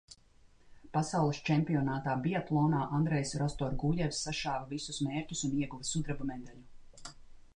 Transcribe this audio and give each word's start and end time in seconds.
Pasaules 0.95 1.41
čempionātā 1.49 2.13
biatlonā 2.23 2.79
Andrejs 2.99 3.33
Rastorgujevs 3.43 4.23
sašāva 4.29 4.67
visus 4.73 5.01
mērķus 5.09 5.47
un 5.49 5.55
ieguva 5.59 5.91
sudraba 5.91 6.31
medaļu. 6.33 7.13